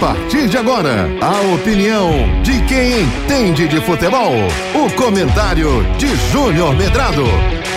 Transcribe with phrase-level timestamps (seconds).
[0.00, 2.10] partir de agora, a opinião
[2.42, 4.32] de quem entende de futebol.
[4.74, 5.68] O comentário
[5.98, 7.22] de Júnior Medrado.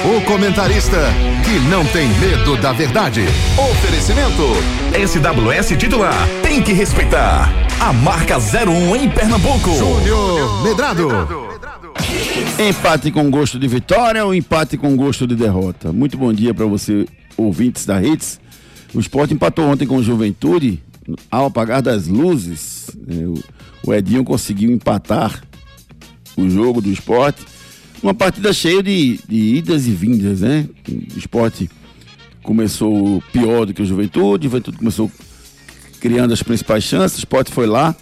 [0.06, 0.98] O comentarista
[1.44, 3.26] que não tem medo da verdade.
[3.58, 4.42] Oferecimento.
[5.06, 6.16] SWS titular.
[6.42, 7.52] Tem que respeitar.
[7.82, 9.72] A marca 01 em Pernambuco.
[9.78, 11.10] Júnior Medrado.
[12.58, 15.92] Empate com gosto de vitória ou empate com gosto de derrota?
[15.92, 17.06] Muito bom dia para você,
[17.36, 18.40] ouvintes da Hits.
[18.94, 20.82] O esporte empatou ontem com o Juventude
[21.30, 23.26] ao apagar das luzes, né,
[23.86, 25.44] o, Edinho conseguiu empatar
[26.38, 27.44] o jogo do esporte.
[28.02, 30.68] Uma partida cheia de, de idas e vindas, né?
[31.16, 31.70] O esporte
[32.42, 35.10] começou pior do que o Juventude, o Juventude começou
[36.00, 37.96] criando as principais chances, o esporte foi lá,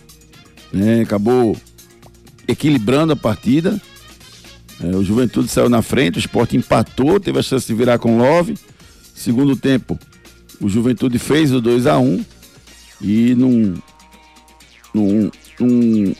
[0.74, 1.02] né?
[1.02, 1.56] acabou
[2.48, 3.80] equilibrando a partida.
[4.84, 8.18] É, o Juventude saiu na frente, o esporte empatou, teve a chance de virar com
[8.18, 8.58] Love.
[9.14, 10.00] Segundo tempo,
[10.60, 12.26] o Juventude fez o 2 a 1
[13.02, 13.76] e num,
[14.94, 16.16] num, num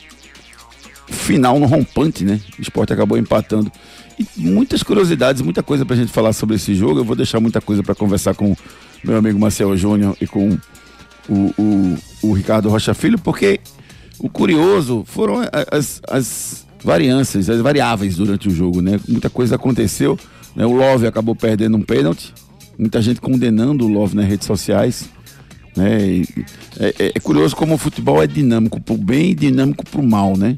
[1.08, 2.40] final no rompante, né?
[2.58, 3.70] O esporte acabou empatando.
[4.18, 7.00] E muitas curiosidades, muita coisa pra gente falar sobre esse jogo.
[7.00, 8.56] Eu vou deixar muita coisa para conversar com
[9.04, 10.58] meu amigo Marcelo Júnior e com
[11.28, 13.60] o, o, o, Ricardo Rocha Filho, porque
[14.18, 19.00] o curioso foram as, as variâncias, as variáveis durante o jogo, né?
[19.08, 20.18] Muita coisa aconteceu.
[20.54, 20.66] Né?
[20.66, 22.32] O Love acabou perdendo um pênalti.
[22.78, 25.08] Muita gente condenando o Love nas redes sociais.
[25.76, 26.22] Né?
[26.78, 30.36] É, é, é, curioso como o futebol é dinâmico pro bem e dinâmico pro mal,
[30.36, 30.56] né?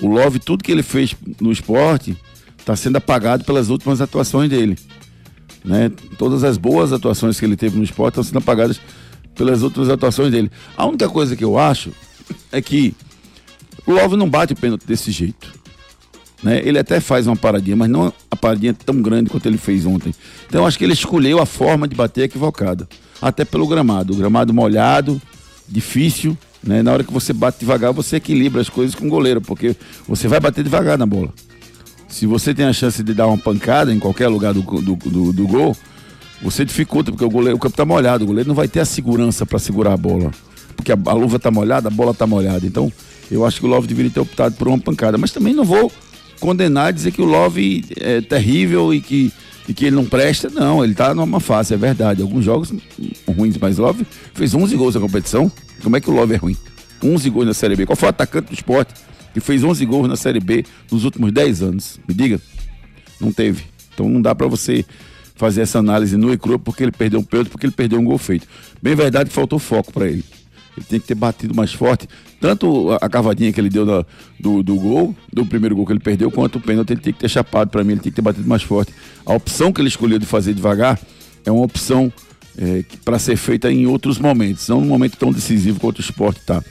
[0.00, 2.16] O Love, tudo que ele fez no esporte,
[2.58, 4.78] está sendo apagado pelas últimas atuações dele.
[5.64, 5.90] Né?
[6.16, 8.80] Todas as boas atuações que ele teve no esporte estão sendo apagadas
[9.34, 10.50] pelas outras atuações dele.
[10.76, 11.92] A única coisa que eu acho
[12.52, 12.94] é que
[13.86, 15.47] o Love não bate o pênalti desse jeito.
[16.42, 16.60] Né?
[16.64, 20.14] Ele até faz uma paradinha, mas não a paradinha tão grande quanto ele fez ontem.
[20.46, 22.88] Então acho que ele escolheu a forma de bater equivocada
[23.20, 24.12] até pelo gramado.
[24.12, 25.20] O gramado molhado,
[25.68, 26.82] difícil, né?
[26.82, 30.28] Na hora que você bate devagar, você equilibra as coisas com o goleiro, porque você
[30.28, 31.32] vai bater devagar na bola.
[32.08, 35.32] Se você tem a chance de dar uma pancada em qualquer lugar do, do, do,
[35.32, 35.76] do gol,
[36.40, 38.84] você dificulta, porque o goleiro, o campo está molhado, o goleiro não vai ter a
[38.84, 40.30] segurança para segurar a bola.
[40.74, 42.64] Porque a, a luva está molhada, a bola está molhada.
[42.64, 42.90] Então,
[43.30, 45.18] eu acho que o Love deveria ter optado por uma pancada.
[45.18, 45.92] Mas também não vou
[46.38, 49.32] condenar, dizer que o Love é terrível e que
[49.68, 52.22] e que ele não presta, não, ele tá numa fase, é verdade.
[52.22, 52.72] Alguns jogos
[53.26, 55.52] ruins, mas Love fez 11 gols na competição.
[55.82, 56.56] Como é que o Love é ruim?
[57.04, 57.84] 11 gols na Série B.
[57.84, 58.94] Qual foi o atacante do esporte
[59.34, 62.00] que fez 11 gols na Série B nos últimos 10 anos?
[62.08, 62.40] Me diga.
[63.20, 63.64] Não teve.
[63.92, 64.86] Então não dá para você
[65.34, 68.04] fazer essa análise no e crua porque ele perdeu um pênalti, porque ele perdeu um
[68.04, 68.46] gol feito.
[68.82, 70.24] Bem verdade, faltou foco para ele.
[70.76, 72.08] Ele tem que ter batido mais forte.
[72.40, 74.04] Tanto a cavadinha que ele deu da,
[74.38, 77.18] do, do gol, do primeiro gol que ele perdeu, quanto o pênalti ele tem que
[77.18, 78.92] ter chapado para mim, ele tem que ter batido mais forte.
[79.26, 80.98] A opção que ele escolheu de fazer devagar
[81.44, 82.12] é uma opção
[82.56, 86.40] é, para ser feita em outros momentos, não num momento tão decisivo quanto o esporte
[86.40, 86.62] está.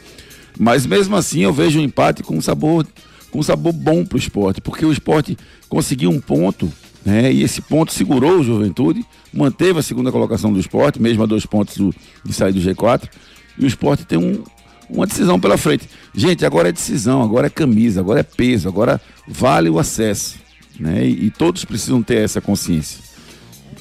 [0.60, 2.86] Mas mesmo assim eu vejo um empate com um sabor,
[3.32, 5.38] com um sabor bom para o esporte, porque o esporte
[5.70, 6.72] conseguiu um ponto
[7.06, 11.26] né, e esse ponto segurou o Juventude, manteve a segunda colocação do esporte, mesmo a
[11.26, 13.08] dois pontos do, de sair do G4,
[13.58, 14.44] e o esporte tem um,
[14.90, 15.90] uma decisão pela frente.
[16.14, 20.38] Gente, agora é decisão, agora é camisa, agora é peso, agora vale o acesso.
[20.80, 21.08] Né?
[21.08, 23.08] E, e todos precisam ter essa consciência.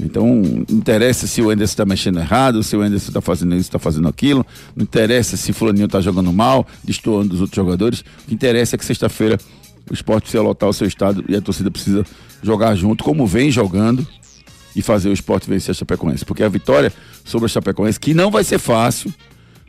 [0.00, 3.62] Então, não interessa se o Anderson está mexendo errado, se o Anderson está fazendo isso,
[3.62, 4.44] está fazendo aquilo,
[4.74, 8.00] não interessa se Fulaninho está jogando mal, destoando dos outros jogadores.
[8.00, 9.38] O que interessa é que sexta-feira
[9.90, 12.04] o esporte precisa lotar o seu estado e a torcida precisa
[12.42, 14.06] jogar junto, como vem jogando,
[14.74, 16.24] e fazer o esporte vencer a Chapecoense.
[16.24, 16.92] Porque a vitória
[17.24, 19.12] sobre a Chapecoense, que não vai ser fácil,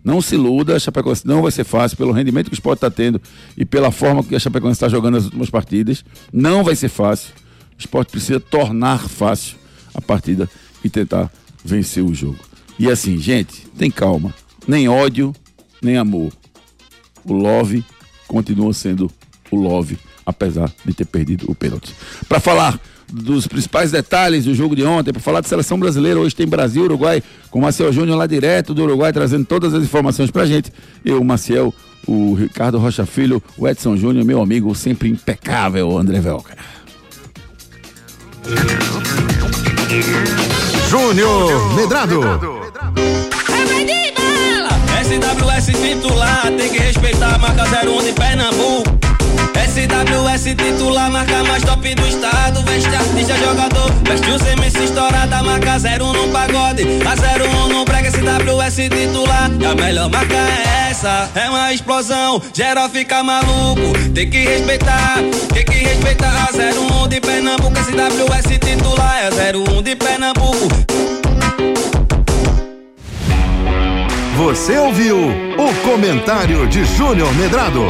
[0.03, 2.89] não se iluda, a Chapecoense não vai ser fácil pelo rendimento que o esporte está
[2.89, 3.21] tendo
[3.57, 6.03] e pela forma que a Chapecoense está jogando nas últimas partidas.
[6.31, 7.33] Não vai ser fácil.
[7.77, 9.57] O esporte precisa tornar fácil
[9.93, 10.49] a partida
[10.83, 11.31] e tentar
[11.63, 12.39] vencer o jogo.
[12.79, 14.33] E assim, gente, tem calma.
[14.67, 15.33] Nem ódio,
[15.81, 16.31] nem amor.
[17.25, 17.83] O Love
[18.27, 19.11] continua sendo
[19.51, 21.93] o Love, apesar de ter perdido o pênalti.
[22.27, 22.79] Para falar
[23.11, 26.19] dos principais detalhes do jogo de ontem, para falar de seleção brasileira.
[26.19, 29.83] Hoje tem Brasil, Uruguai, com o Marcel Júnior lá direto do Uruguai, trazendo todas as
[29.83, 30.71] informações para gente.
[31.05, 31.73] Eu, o Maciel,
[32.05, 36.55] o Ricardo Rocha Filho, o Edson Júnior, meu amigo, sempre impecável, André Velca.
[40.89, 42.21] Júnior Medrado.
[45.07, 49.06] SWS titular, tem que respeitar a marca 01 de Pernambuco.
[50.47, 52.61] SWS titular, marca mais top do estado.
[52.63, 56.83] Veste artista, jogador, veste o CMC estourada, marca 01 no pagode.
[57.05, 59.51] A 01 no brega, SWS titular.
[59.59, 62.41] E a melhor marca é essa, é uma explosão.
[62.53, 63.81] Geral fica maluco,
[64.13, 65.17] tem que respeitar,
[65.53, 66.47] tem que respeitar.
[66.47, 69.17] A 01 de Pernambuco, SWS titular.
[69.17, 70.67] É 01 de Pernambuco.
[74.37, 77.83] Você ouviu o comentário de Júnior Medrado,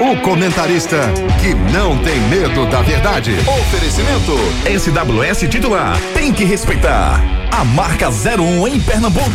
[0.00, 0.98] o comentarista
[1.40, 3.32] que não tem medo da verdade.
[3.46, 4.34] Oferecimento
[4.66, 7.20] SWS titular, tem que respeitar.
[7.50, 9.30] A marca 01 em Pernambuco.